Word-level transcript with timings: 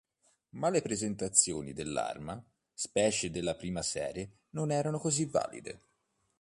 Ma 0.55 0.69
le 0.69 0.81
prestazioni 0.81 1.73
dell'arma, 1.73 2.43
specie 2.73 3.29
della 3.29 3.53
prima 3.53 3.83
serie 3.83 4.37
non 4.49 4.71
erano 4.71 4.97
così 4.97 5.25
valide. 5.25 5.79